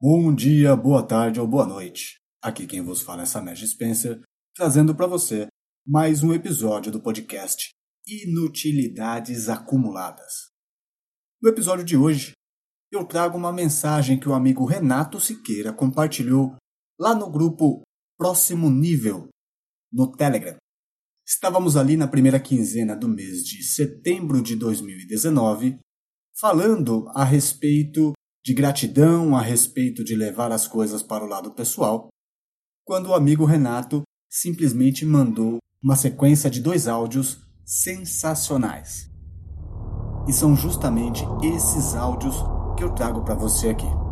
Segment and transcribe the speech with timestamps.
[0.00, 2.20] Bom dia, boa tarde ou boa noite.
[2.40, 4.22] Aqui quem vos fala é Samer Spencer,
[4.54, 5.48] trazendo para você
[5.84, 7.70] mais um episódio do podcast
[8.06, 10.52] Inutilidades Acumuladas.
[11.42, 12.30] No episódio de hoje,
[12.92, 16.54] eu trago uma mensagem que o amigo Renato Siqueira compartilhou
[16.96, 17.82] lá no grupo
[18.16, 19.28] Próximo Nível,
[19.92, 20.56] no Telegram.
[21.26, 25.80] Estávamos ali na primeira quinzena do mês de setembro de 2019,
[26.38, 28.12] falando a respeito
[28.48, 32.08] de gratidão, a respeito de levar as coisas para o lado pessoal,
[32.82, 39.10] quando o amigo Renato simplesmente mandou uma sequência de dois áudios sensacionais.
[40.26, 42.36] E são justamente esses áudios
[42.74, 44.07] que eu trago para você aqui.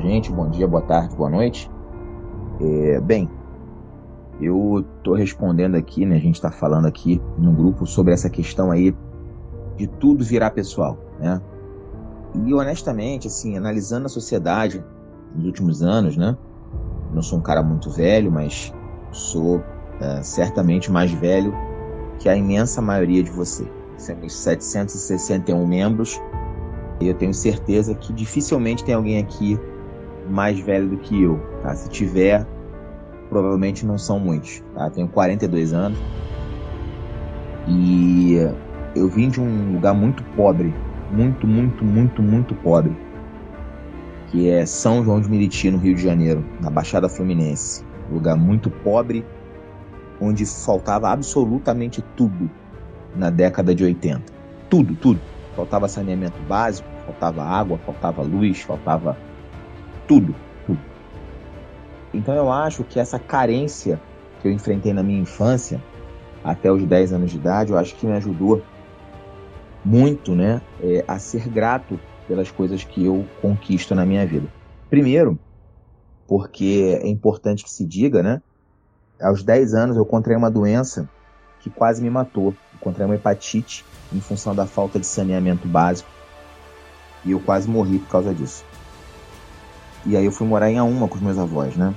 [0.00, 0.32] Gente.
[0.32, 1.70] Bom dia, boa tarde, boa noite.
[2.60, 3.30] É, bem,
[4.40, 6.16] eu estou respondendo aqui, né?
[6.16, 8.94] A gente está falando aqui no grupo sobre essa questão aí
[9.76, 11.40] de tudo virar pessoal, né?
[12.46, 14.84] E honestamente, assim, analisando a sociedade
[15.34, 16.36] nos últimos anos, né?
[17.12, 18.72] Não sou um cara muito velho, mas
[19.10, 19.62] sou
[20.00, 21.52] é, certamente mais velho
[22.18, 23.68] que a imensa maioria de vocês.
[24.06, 26.20] Temos 761 membros
[27.00, 29.58] e eu tenho certeza que dificilmente tem alguém aqui
[30.30, 31.40] mais velho do que eu.
[31.62, 31.74] Tá?
[31.74, 32.46] Se tiver,
[33.28, 34.62] provavelmente não são muitos.
[34.74, 34.90] Tá?
[34.90, 35.98] Tenho 42 anos
[37.68, 38.36] e
[38.96, 40.74] eu vim de um lugar muito pobre,
[41.10, 42.96] muito, muito, muito, muito pobre,
[44.28, 47.84] que é São João de Meriti, no Rio de Janeiro, na Baixada Fluminense.
[48.10, 49.24] Um lugar muito pobre,
[50.20, 52.50] onde faltava absolutamente tudo
[53.14, 54.22] na década de 80.
[54.68, 55.20] Tudo, tudo.
[55.54, 59.16] Faltava saneamento básico, faltava água, faltava luz, faltava
[60.10, 60.34] tudo,
[60.66, 60.80] tudo.
[62.12, 64.00] Então eu acho que essa carência
[64.42, 65.80] que eu enfrentei na minha infância,
[66.42, 68.60] até os 10 anos de idade, eu acho que me ajudou
[69.84, 74.48] muito, né, é, a ser grato pelas coisas que eu conquisto na minha vida.
[74.88, 75.38] Primeiro,
[76.26, 78.42] porque é importante que se diga, né,
[79.20, 81.08] aos 10 anos eu contraí uma doença
[81.60, 82.48] que quase me matou.
[82.72, 86.10] Eu contraí uma hepatite em função da falta de saneamento básico
[87.24, 88.64] e eu quase morri por causa disso.
[90.06, 91.94] E aí eu fui morar em Auma com os meus avós, né?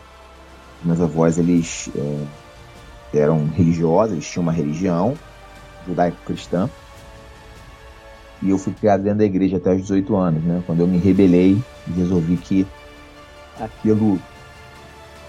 [0.84, 5.18] Meus avós, eles é, eram religiosos, eles tinham uma religião
[5.88, 6.70] judaico-cristã.
[8.42, 10.62] E eu fui criado dentro da igreja até os 18 anos, né?
[10.66, 12.68] Quando eu me rebelei e resolvi que
[13.60, 14.20] aquilo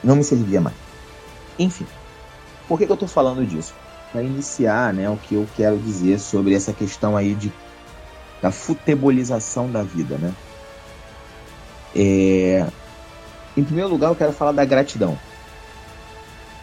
[0.03, 0.77] não me servia mais.
[1.59, 1.87] Enfim,
[2.67, 3.75] por que, que eu estou falando disso?
[4.11, 7.53] Para iniciar, né, o que eu quero dizer sobre essa questão aí de
[8.41, 10.33] da futebolização da vida, né?
[11.97, 12.67] É...
[13.57, 15.17] Em primeiro lugar, eu quero falar da gratidão.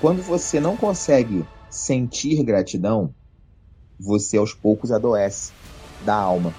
[0.02, 3.14] Quando você não consegue sentir gratidão,
[4.00, 5.54] você aos poucos adoece
[6.06, 6.54] da alma.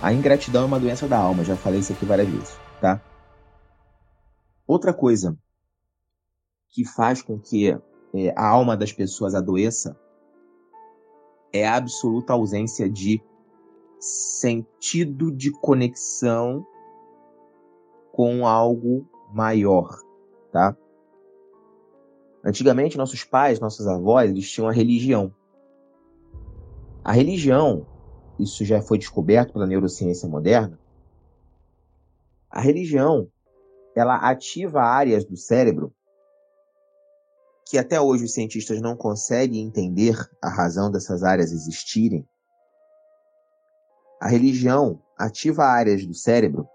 [0.00, 3.02] A ingratidão é uma doença da alma, já falei isso aqui várias vezes, tá?
[4.66, 5.36] Outra coisa
[6.70, 7.70] que faz com que
[8.14, 9.98] é, a alma das pessoas adoeça
[11.52, 13.20] é a absoluta ausência de
[13.98, 16.64] sentido de conexão
[18.20, 19.98] com algo maior,
[20.52, 20.76] tá?
[22.44, 25.34] Antigamente, nossos pais, nossos avós, eles tinham a religião.
[27.02, 27.86] A religião,
[28.38, 30.78] isso já foi descoberto pela neurociência moderna,
[32.50, 33.26] a religião,
[33.96, 35.90] ela ativa áreas do cérebro
[37.70, 42.28] que até hoje os cientistas não conseguem entender a razão dessas áreas existirem.
[44.20, 46.68] A religião ativa áreas do cérebro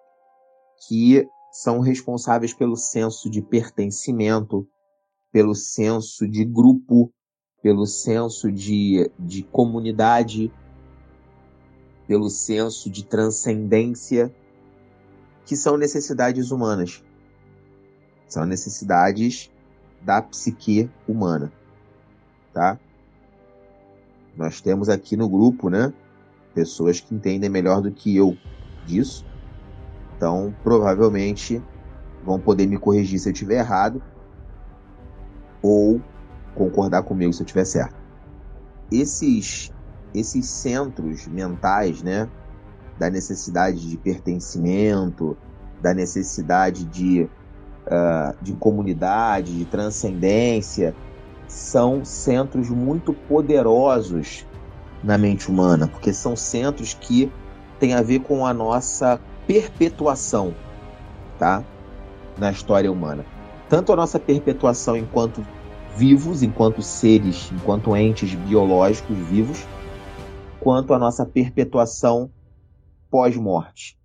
[0.88, 4.68] que são responsáveis pelo senso de pertencimento,
[5.32, 7.14] pelo senso de grupo,
[7.64, 10.52] pelo senso de, de comunidade,
[12.06, 14.36] pelo senso de transcendência,
[15.46, 17.02] que são necessidades humanas.
[18.28, 19.50] São necessidades
[20.02, 21.54] da psique humana,
[22.54, 22.78] tá?
[24.36, 25.94] Nós temos aqui no grupo, né,
[26.54, 28.38] pessoas que entendem melhor do que eu
[28.86, 29.26] disso.
[30.16, 31.62] Então, provavelmente
[32.24, 34.02] vão poder me corrigir se eu estiver errado
[35.62, 36.02] ou
[36.56, 37.96] concordar comigo se eu estiver certo.
[38.92, 39.72] Esses
[40.14, 42.30] esses centros mentais, né,
[42.98, 45.38] da necessidade de pertencimento,
[45.82, 47.24] da necessidade de,
[47.86, 50.96] uh, de comunidade, de transcendência,
[51.48, 54.48] são centros muito poderosos
[55.04, 57.32] na mente humana, porque são centros que
[57.80, 60.54] têm a ver com a nossa perpetuação,
[61.38, 61.64] tá?
[62.38, 63.26] Na história humana.
[63.70, 65.46] Tanto a nossa perpetuação enquanto
[65.96, 69.66] vivos, enquanto seres, enquanto entes biológicos vivos,
[70.60, 72.30] quanto a nossa perpetuação
[73.10, 73.98] pós-morte.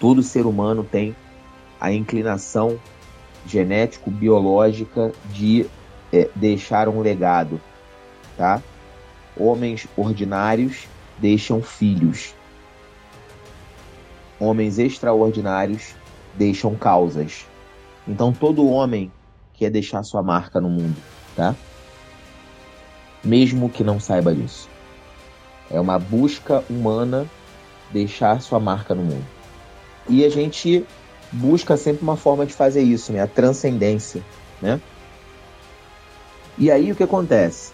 [0.00, 1.14] Todo ser humano tem
[1.80, 2.78] a inclinação
[3.46, 5.66] genético-biológica de
[6.12, 7.60] é, deixar um legado,
[8.36, 8.62] tá?
[9.36, 10.86] Homens ordinários
[11.18, 12.34] deixam filhos.
[14.38, 15.94] Homens extraordinários
[16.34, 17.46] deixam causas.
[18.06, 19.10] Então todo homem
[19.54, 20.96] quer deixar sua marca no mundo,
[21.34, 21.54] tá?
[23.24, 24.68] Mesmo que não saiba disso.
[25.70, 27.26] É uma busca humana
[27.90, 29.26] deixar sua marca no mundo.
[30.08, 30.86] E a gente
[31.32, 33.22] busca sempre uma forma de fazer isso, né?
[33.22, 34.22] A transcendência,
[34.60, 34.80] né?
[36.58, 37.72] E aí o que acontece?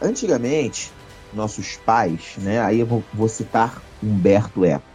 [0.00, 0.92] Antigamente,
[1.32, 2.60] nossos pais, né?
[2.60, 4.91] Aí eu vou, vou citar Humberto Eco.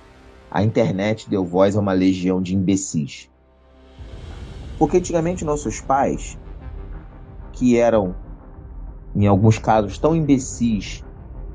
[0.49, 3.29] A internet deu voz a uma legião de imbecis.
[4.77, 6.37] Porque antigamente nossos pais,
[7.53, 8.15] que eram,
[9.15, 11.03] em alguns casos, tão imbecis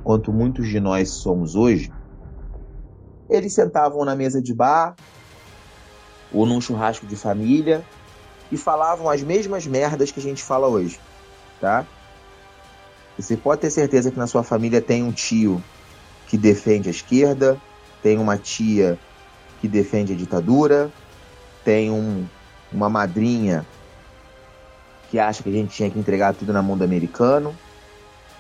[0.05, 1.93] quanto muitos de nós somos hoje,
[3.31, 4.97] eles sentavam na mesa de bar
[6.33, 7.83] ou num churrasco de família
[8.51, 11.01] e falavam as mesmas merdas que a gente fala hoje,
[11.61, 11.87] tá?
[13.19, 15.63] Você pode ter certeza que na sua família tem um tio
[16.27, 17.61] que defende a esquerda,
[18.03, 18.99] tem uma tia
[19.61, 20.91] que defende a ditadura,
[21.65, 22.27] tem um,
[22.73, 23.65] uma madrinha
[25.11, 27.57] que acha que a gente tinha que entregar tudo na mão do americano.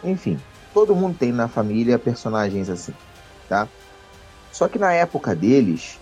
[0.02, 0.38] Enfim,
[0.74, 2.94] todo mundo tem na família personagens assim,
[3.48, 3.68] tá?
[4.50, 5.98] Só que na época deles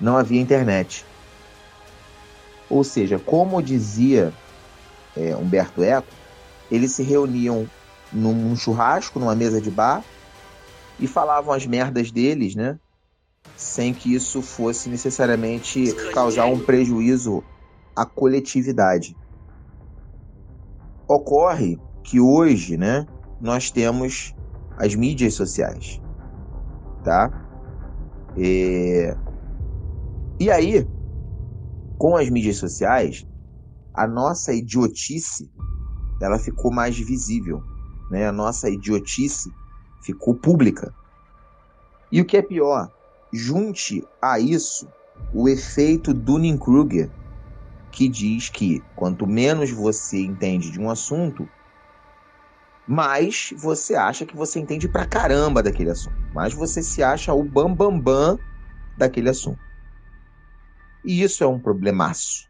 [0.00, 1.04] não havia internet.
[2.68, 4.32] Ou seja, como dizia
[5.16, 6.08] é, Humberto Eco,
[6.70, 7.68] eles se reuniam
[8.12, 10.02] num churrasco, numa mesa de bar,
[10.98, 12.78] e falavam as merdas deles, né?
[13.56, 17.42] Sem que isso fosse necessariamente causar um prejuízo
[17.96, 19.16] à coletividade.
[21.08, 23.06] Ocorre que hoje, né,
[23.40, 24.34] nós temos
[24.78, 26.00] as mídias sociais,
[27.02, 27.30] tá?
[28.36, 29.14] E,
[30.40, 30.86] e aí,
[31.98, 33.24] com as mídias sociais,
[33.94, 35.48] a nossa idiotice
[36.20, 37.62] ela ficou mais visível,
[38.10, 38.26] né?
[38.26, 39.50] A nossa idiotice
[40.04, 40.94] ficou pública.
[42.12, 42.90] E o que é pior,
[43.32, 44.88] junte a isso
[45.32, 47.10] o efeito Dunning-Kruger,
[47.90, 51.48] que diz que quanto menos você entende de um assunto,
[52.86, 56.14] mais você acha que você entende pra caramba daquele assunto.
[56.32, 58.38] Mais você se acha o bambambam bam, bam
[58.96, 59.58] daquele assunto.
[61.04, 62.48] E isso é um problemaço.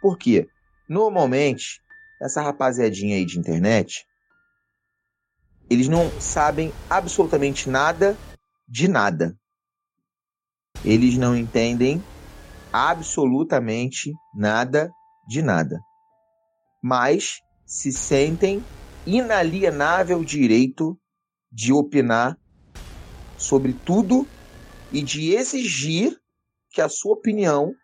[0.00, 0.48] Por quê?
[0.88, 1.80] Normalmente,
[2.20, 4.06] essa rapaziadinha aí de internet,
[5.70, 8.18] eles não sabem absolutamente nada
[8.68, 9.38] de nada.
[10.82, 12.04] Eles não entendem
[12.72, 14.92] absolutamente nada
[15.28, 15.80] de nada.
[16.82, 18.66] Mas se sentem
[19.06, 20.98] inalienável direito
[21.52, 22.36] de opinar
[23.36, 24.28] sobre tudo
[24.90, 26.20] e de exigir
[26.70, 27.74] que a sua opinião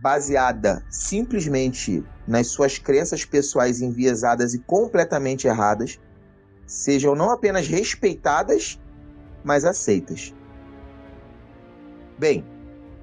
[0.00, 5.98] baseada simplesmente nas suas crenças pessoais enviesadas e completamente erradas,
[6.70, 8.80] sejam não apenas respeitadas,
[9.42, 10.32] mas aceitas.
[12.16, 12.44] Bem,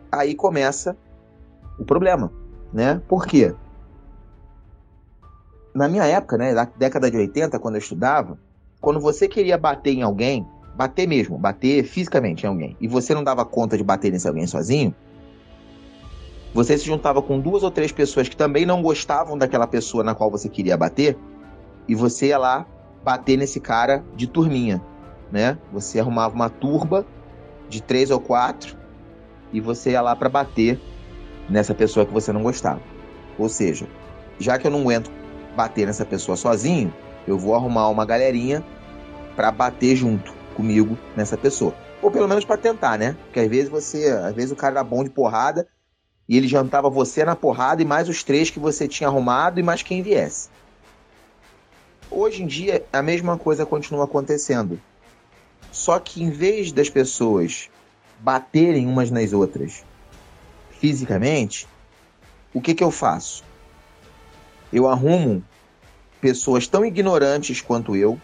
[0.09, 0.95] aí começa
[1.77, 2.31] o problema,
[2.71, 3.01] né?
[3.09, 3.53] Por quê?
[5.75, 8.39] Na minha época, né, na década de 80, quando eu estudava,
[8.79, 13.23] quando você queria bater em alguém, bater mesmo, bater fisicamente em alguém, e você não
[13.23, 14.95] dava conta de bater nesse alguém sozinho,
[16.53, 20.15] você se juntava com duas ou três pessoas que também não gostavam daquela pessoa na
[20.15, 21.17] qual você queria bater,
[21.85, 22.65] e você ia lá
[23.03, 24.81] bater nesse cara de turminha,
[25.31, 25.57] né?
[25.71, 27.05] Você arrumava uma turba
[27.69, 28.77] de três ou quatro
[29.51, 30.79] e você ia lá para bater
[31.49, 32.81] nessa pessoa que você não gostava.
[33.37, 33.87] Ou seja,
[34.39, 35.11] já que eu não aguento
[35.55, 36.93] bater nessa pessoa sozinho,
[37.27, 38.63] eu vou arrumar uma galerinha
[39.35, 41.73] para bater junto comigo nessa pessoa.
[42.01, 43.15] Ou pelo menos para tentar, né?
[43.25, 45.67] Porque às vezes você, às vezes o cara era bom de porrada
[46.27, 49.63] e ele jantava você na porrada e mais os três que você tinha arrumado e
[49.63, 50.49] mais quem viesse.
[52.19, 54.81] Hoje em dia, a mesma coisa continua acontecendo.
[55.71, 57.69] Só que em vez das pessoas
[58.17, 59.85] baterem umas nas outras
[60.79, 61.67] fisicamente,
[62.51, 63.43] o que, que eu faço?
[64.73, 65.43] Eu arrumo
[66.19, 68.19] pessoas tão ignorantes quanto eu,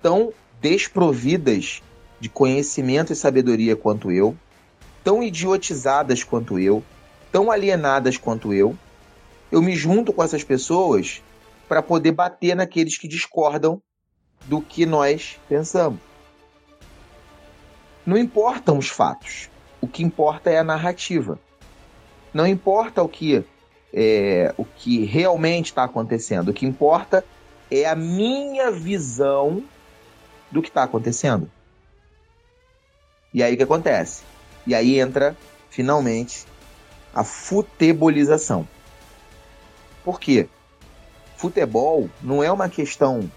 [0.00, 1.82] tão desprovidas
[2.18, 4.34] de conhecimento e sabedoria quanto eu,
[5.04, 6.82] tão idiotizadas quanto eu,
[7.30, 8.74] tão alienadas quanto eu,
[9.52, 11.20] eu me junto com essas pessoas
[11.68, 13.80] para poder bater naqueles que discordam
[14.44, 16.00] do que nós pensamos.
[18.04, 19.50] Não importam os fatos.
[19.80, 21.38] O que importa é a narrativa.
[22.32, 23.44] Não importa o que
[23.92, 26.50] é, o que realmente está acontecendo.
[26.50, 27.24] O que importa
[27.70, 29.64] é a minha visão
[30.50, 31.50] do que está acontecendo.
[33.32, 34.22] E aí o que acontece?
[34.66, 35.36] E aí entra,
[35.70, 36.46] finalmente,
[37.14, 38.66] a futebolização.
[40.04, 40.48] Por quê?
[41.36, 43.30] Futebol não é uma questão.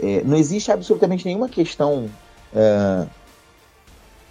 [0.00, 2.10] É, não existe absolutamente nenhuma questão.
[2.54, 3.06] É,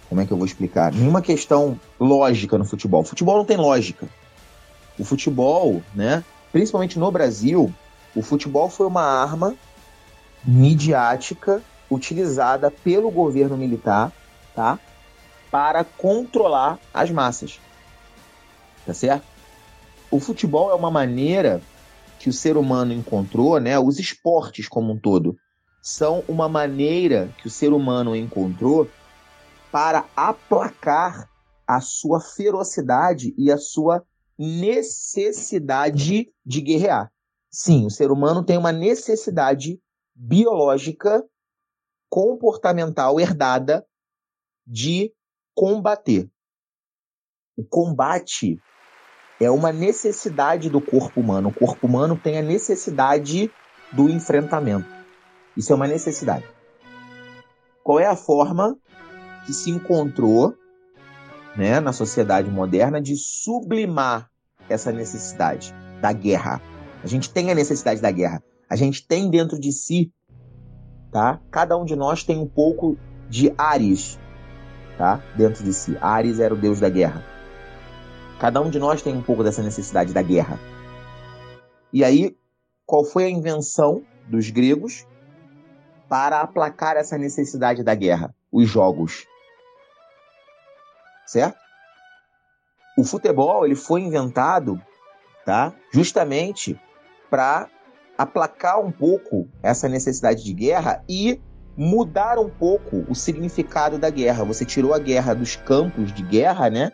[0.08, 0.92] como é que eu vou explicar?
[0.92, 3.02] Nenhuma questão lógica no futebol.
[3.02, 4.06] Futebol não tem lógica.
[4.98, 6.22] O futebol, né?
[6.52, 7.72] Principalmente no Brasil,
[8.14, 9.54] o futebol foi uma arma
[10.44, 14.12] midiática utilizada pelo governo militar,
[14.54, 14.78] tá?
[15.50, 17.58] Para controlar as massas.
[18.84, 19.24] Tá certo?
[20.10, 21.62] O futebol é uma maneira
[22.22, 23.76] que o ser humano encontrou, né?
[23.80, 25.36] Os esportes como um todo
[25.82, 28.88] são uma maneira que o ser humano encontrou
[29.72, 31.28] para aplacar
[31.66, 34.06] a sua ferocidade e a sua
[34.38, 37.12] necessidade de guerrear.
[37.50, 39.82] Sim, o ser humano tem uma necessidade
[40.14, 41.24] biológica,
[42.08, 43.84] comportamental herdada
[44.64, 45.12] de
[45.56, 46.30] combater.
[47.56, 48.60] O combate
[49.44, 51.48] é uma necessidade do corpo humano.
[51.48, 53.50] O corpo humano tem a necessidade
[53.92, 54.88] do enfrentamento.
[55.56, 56.44] Isso é uma necessidade.
[57.82, 58.76] Qual é a forma
[59.44, 60.54] que se encontrou
[61.56, 64.30] né, na sociedade moderna de sublimar
[64.68, 66.60] essa necessidade da guerra.
[67.02, 68.42] A gente tem a necessidade da guerra.
[68.68, 70.12] A gente tem dentro de si,
[71.10, 71.40] tá?
[71.50, 72.96] Cada um de nós tem um pouco
[73.28, 74.18] de Ares,
[74.96, 75.22] tá?
[75.36, 75.96] Dentro de si.
[76.00, 77.31] Ares era o deus da guerra.
[78.42, 80.58] Cada um de nós tem um pouco dessa necessidade da guerra.
[81.92, 82.36] E aí,
[82.84, 85.06] qual foi a invenção dos gregos
[86.08, 88.34] para aplacar essa necessidade da guerra?
[88.50, 89.26] Os jogos
[91.32, 91.56] certo?
[92.98, 94.80] O futebol ele foi inventado,
[95.46, 95.72] tá?
[95.92, 96.78] Justamente
[97.30, 97.68] para
[98.18, 101.40] aplacar um pouco essa necessidade de guerra e
[101.76, 104.44] mudar um pouco o significado da guerra.
[104.44, 106.90] Você tirou a guerra dos campos de guerra, né?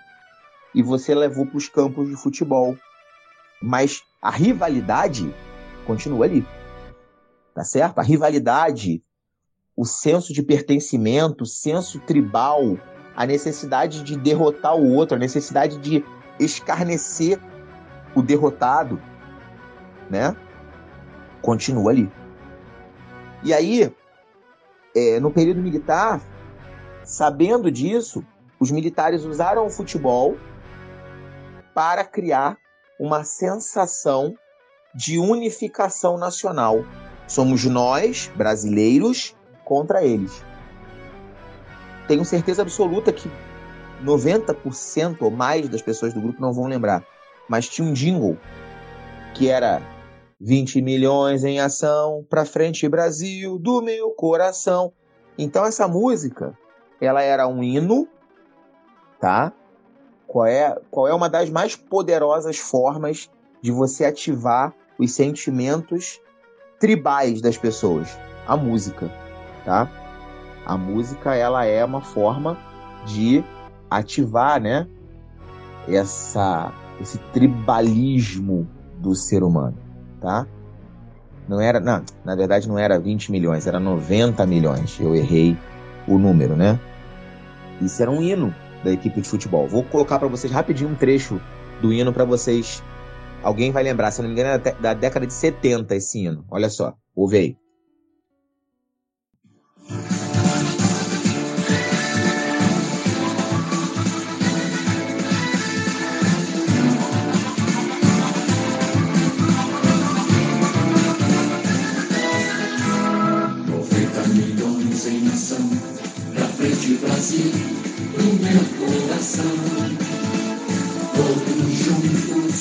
[0.74, 2.76] E você levou para os campos de futebol.
[3.60, 5.34] Mas a rivalidade
[5.86, 6.46] continua ali.
[7.54, 7.98] Tá certo?
[7.98, 9.02] A rivalidade,
[9.76, 12.78] o senso de pertencimento, o senso tribal,
[13.16, 16.04] a necessidade de derrotar o outro, a necessidade de
[16.38, 17.40] escarnecer
[18.14, 19.00] o derrotado,
[20.08, 20.36] né?
[21.42, 22.10] Continua ali.
[23.42, 23.92] E aí,
[24.94, 26.20] é, no período militar,
[27.04, 28.24] sabendo disso,
[28.60, 30.36] os militares usaram o futebol
[31.78, 32.58] para criar
[32.98, 34.34] uma sensação
[34.92, 36.84] de unificação nacional.
[37.28, 40.42] Somos nós, brasileiros, contra eles
[42.08, 43.30] tenho certeza absoluta que
[44.02, 47.04] 90% ou mais das pessoas do grupo não vão lembrar.
[47.48, 48.36] Mas tinha um jingle
[49.34, 49.82] que era
[50.40, 54.92] 20 milhões em ação, pra frente Brasil, do meu coração.
[55.36, 56.58] Então essa música,
[57.00, 58.08] ela era um hino,
[59.20, 59.52] tá?
[60.28, 63.28] Qual é, qual é uma das mais poderosas formas
[63.60, 66.20] de você ativar os sentimentos
[66.78, 68.16] tribais das pessoas?
[68.46, 69.10] A música,
[69.64, 69.90] tá?
[70.68, 72.58] a música ela é uma forma
[73.06, 73.42] de
[73.90, 74.86] ativar, né,
[75.88, 76.70] essa
[77.00, 78.68] esse tribalismo
[78.98, 79.78] do ser humano,
[80.20, 80.46] tá?
[81.48, 84.98] Não era, não, na verdade não era 20 milhões, era 90 milhões.
[85.00, 85.56] Eu errei
[86.06, 86.78] o número, né?
[87.80, 89.66] Isso era um hino da equipe de futebol.
[89.68, 91.40] Vou colocar para vocês rapidinho um trecho
[91.80, 92.82] do hino para vocês.
[93.42, 96.44] Alguém vai lembrar, se não me engano, é da década de 70 esse hino.
[96.50, 97.56] Olha só, ouve aí.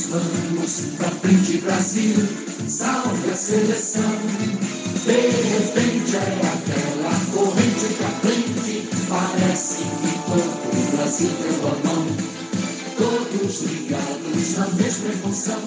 [0.10, 2.16] Vamos pra frente Brasil,
[2.68, 4.04] salve a seleção.
[5.06, 12.08] De repente é aquela corrente pra frente, parece que todo o Brasil deu a mão.
[12.98, 15.62] Todos ligados na mesma emoção,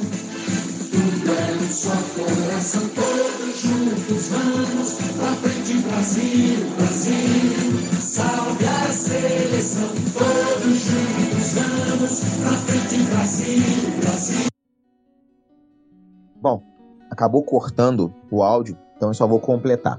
[16.41, 16.63] Bom,
[17.11, 19.99] acabou cortando o áudio, então eu só vou completar.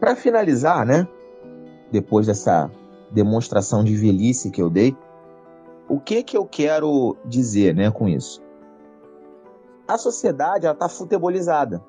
[0.00, 1.06] Para finalizar, né?
[1.92, 2.70] Depois dessa
[3.10, 4.96] demonstração de velhice que eu dei.
[5.88, 8.42] O que que eu quero dizer, né, com isso?
[9.86, 11.80] A sociedade ela está futebolizada.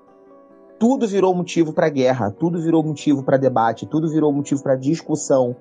[0.77, 5.55] Tudo virou motivo para guerra, tudo virou motivo para debate, tudo virou motivo para discussão,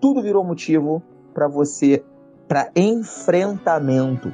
[0.00, 1.00] tudo virou motivo
[1.32, 2.04] para você
[2.48, 4.32] para enfrentamento.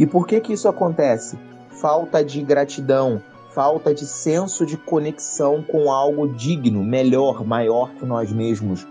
[0.00, 1.38] E por que que isso acontece?
[1.68, 8.32] Falta de gratidão, falta de senso de conexão com algo digno, melhor, maior que nós
[8.32, 8.86] mesmos.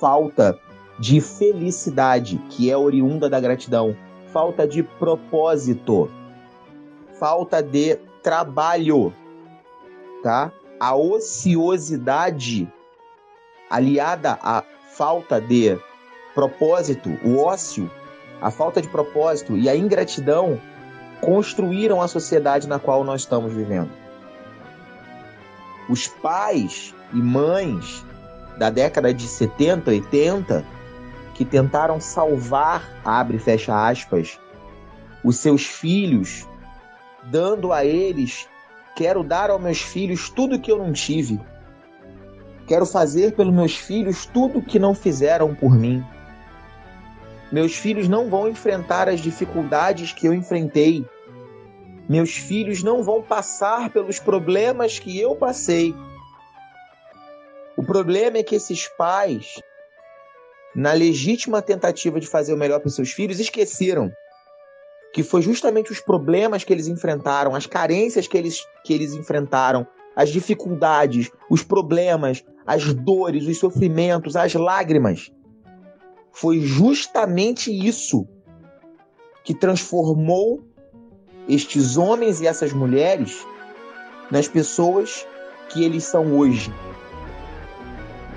[0.00, 0.58] Falta
[0.98, 3.96] de felicidade, que é oriunda da gratidão.
[4.32, 6.10] Falta de propósito.
[7.20, 9.14] Falta de trabalho,
[10.20, 10.50] tá?
[10.80, 12.68] A ociosidade
[13.70, 15.78] aliada à falta de
[16.34, 17.88] propósito, o ócio,
[18.40, 20.60] a falta de propósito e a ingratidão
[21.20, 23.90] construíram a sociedade na qual nós estamos vivendo.
[25.88, 28.04] Os pais e mães
[28.56, 30.64] da década de 70, 80,
[31.34, 34.38] que tentaram salvar, abre e fecha aspas,
[35.24, 36.46] os seus filhos,
[37.24, 38.48] dando a eles,
[38.96, 41.40] quero dar aos meus filhos tudo que eu não tive.
[42.66, 46.04] Quero fazer pelos meus filhos tudo que não fizeram por mim.
[47.52, 51.04] Meus filhos não vão enfrentar as dificuldades que eu enfrentei.
[52.08, 55.94] Meus filhos não vão passar pelos problemas que eu passei.
[57.76, 59.60] O problema é que esses pais,
[60.74, 64.12] na legítima tentativa de fazer o melhor para seus filhos, esqueceram
[65.12, 69.84] que foi justamente os problemas que eles enfrentaram, as carências que eles, que eles enfrentaram,
[70.14, 75.32] as dificuldades, os problemas, as dores, os sofrimentos, as lágrimas
[76.32, 78.26] foi justamente isso
[79.44, 80.62] que transformou
[81.48, 83.46] estes homens e essas mulheres
[84.30, 85.26] nas pessoas
[85.68, 86.72] que eles são hoje.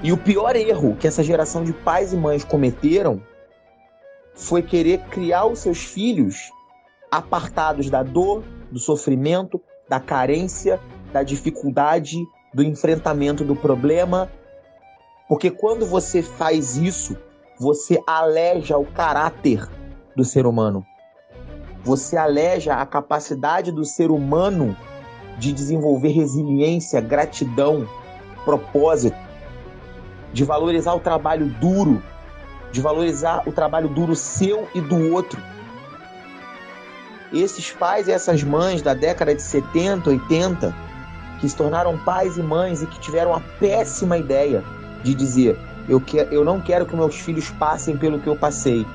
[0.01, 3.21] E o pior erro que essa geração de pais e mães cometeram
[4.34, 6.51] foi querer criar os seus filhos
[7.12, 10.79] apartados da dor, do sofrimento, da carência,
[11.12, 12.17] da dificuldade,
[12.53, 14.32] do enfrentamento do problema.
[15.29, 17.15] Porque quando você faz isso,
[17.60, 19.68] você aleja o caráter
[20.16, 20.86] do ser humano.
[21.84, 24.76] Você aleja a capacidade do ser humano
[25.38, 27.88] de desenvolver resiliência, gratidão,
[28.46, 29.18] propósito,
[30.32, 32.02] de valorizar o trabalho duro,
[32.72, 35.42] de valorizar o trabalho duro seu e do outro.
[37.32, 40.76] Esses pais e essas mães da década de 70, 80,
[41.39, 44.63] que se tornaram pais e mães e que tiveram a péssima ideia
[45.04, 48.86] de dizer: eu, que, eu não quero que meus filhos passem pelo que eu passei.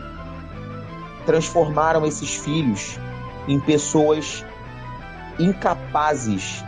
[1.27, 2.99] Transformaram esses filhos
[3.47, 4.45] em pessoas
[5.39, 6.65] incapazes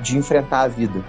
[0.00, 1.02] de enfrentar a vida.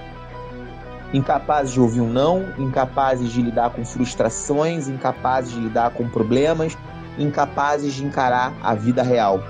[1.13, 6.77] Incapazes de ouvir um não, incapazes de lidar com frustrações, incapazes de lidar com problemas,
[7.17, 9.41] incapazes de encarar a vida real.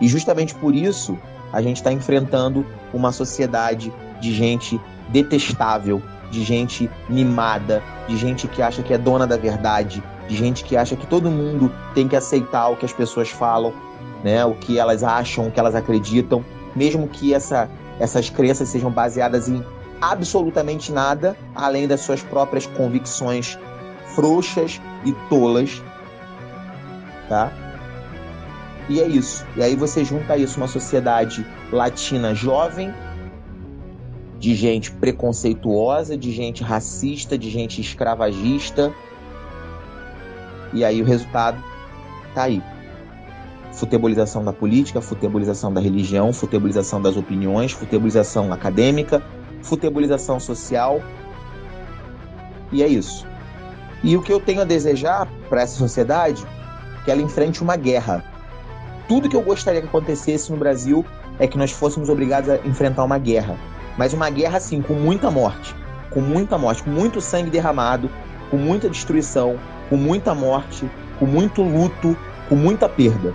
[0.00, 1.18] E justamente por isso
[1.52, 8.62] a gente está enfrentando uma sociedade de gente detestável, de gente mimada, de gente que
[8.62, 12.16] acha que é dona da verdade, de gente que acha que todo mundo tem que
[12.16, 13.72] aceitar o que as pessoas falam,
[14.22, 14.44] né?
[14.44, 19.48] O que elas acham, o que elas acreditam, mesmo que essa, essas crenças sejam baseadas
[19.48, 19.64] em
[20.00, 23.58] absolutamente nada além das suas próprias convicções
[24.14, 25.82] frouxas e tolas,
[27.28, 27.52] tá?
[28.88, 29.46] E é isso.
[29.56, 32.92] E aí você junta isso uma sociedade latina jovem,
[34.38, 38.92] de gente preconceituosa, de gente racista, de gente escravagista.
[40.72, 41.62] E aí o resultado
[42.34, 42.62] tá aí.
[43.72, 49.22] Futebolização da política, futebolização da religião, futebolização das opiniões, futebolização acadêmica,
[49.62, 51.02] futebolização social.
[52.70, 53.26] E é isso.
[54.04, 56.44] E o que eu tenho a desejar para essa sociedade
[57.00, 58.24] é que ela enfrente uma guerra.
[59.08, 61.04] Tudo que eu gostaria que acontecesse no Brasil
[61.38, 63.56] é que nós fôssemos obrigados a enfrentar uma guerra
[63.98, 65.74] mas uma guerra assim, com muita morte.
[66.10, 68.08] Com muita morte, com muito sangue derramado,
[68.50, 69.58] com muita destruição,
[69.90, 72.16] com muita morte, com muito luto,
[72.48, 73.34] com muita perda.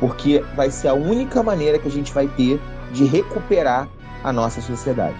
[0.00, 2.60] Porque vai ser a única maneira que a gente vai ter
[2.92, 3.88] de recuperar
[4.24, 5.16] a nossa sociedade.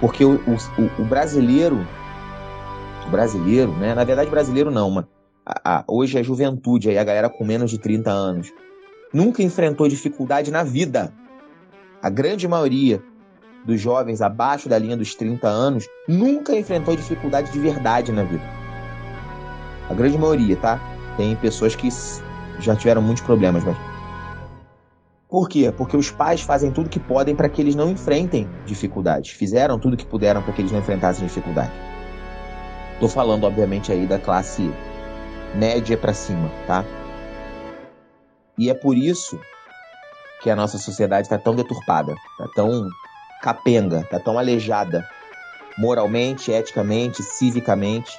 [0.00, 1.86] Porque o, o, o brasileiro,
[3.06, 3.94] o brasileiro, né?
[3.94, 5.04] Na verdade, brasileiro não, mas
[5.44, 8.52] a, a, hoje a juventude, aí a galera com menos de 30 anos,
[9.12, 11.12] nunca enfrentou dificuldade na vida.
[12.02, 13.02] A grande maioria
[13.64, 18.44] dos jovens abaixo da linha dos 30 anos nunca enfrentou dificuldade de verdade na vida.
[19.88, 20.80] A grande maioria, tá?
[21.16, 21.88] Tem pessoas que
[22.58, 23.76] já tiveram muitos problemas, mas.
[25.28, 25.72] Por quê?
[25.76, 29.32] Porque os pais fazem tudo que podem para que eles não enfrentem dificuldades.
[29.32, 31.72] Fizeram tudo que puderam para que eles não enfrentassem dificuldade.
[33.00, 34.70] Tô falando, obviamente, aí da classe
[35.54, 36.84] média para cima, tá?
[38.56, 39.38] E é por isso
[40.40, 42.88] que a nossa sociedade está tão deturpada, está tão
[43.44, 45.06] capenga, está tão aleijada
[45.76, 48.18] moralmente, eticamente, civicamente.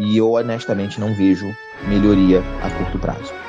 [0.00, 1.46] E eu honestamente não vejo
[1.86, 3.45] melhoria a curto prazo.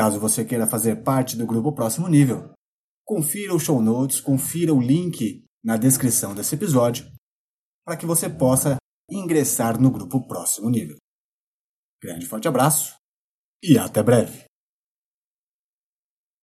[0.00, 2.54] Caso você queira fazer parte do grupo Próximo Nível,
[3.04, 7.04] confira os show notes, confira o link na descrição desse episódio
[7.84, 8.78] para que você possa
[9.10, 10.96] ingressar no grupo Próximo Nível.
[12.02, 12.94] Grande forte abraço
[13.62, 14.49] e até breve!